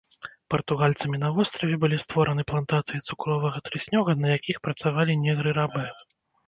[0.53, 5.89] Партугальцамі на востраве былі створаны плантацыі цукровага трыснёга, на якіх працавалі негры-рабы.